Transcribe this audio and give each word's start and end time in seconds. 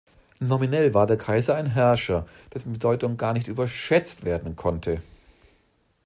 Nominell 0.39 0.95
war 0.95 1.05
der 1.05 1.19
Kaiser 1.19 1.53
ein 1.53 1.67
Herrscher, 1.67 2.27
dessen 2.55 2.73
Bedeutung 2.73 3.17
gar 3.17 3.33
nicht 3.33 3.47
überschätzt 3.47 4.25
werden 4.25 4.55
konnte. 4.55 5.03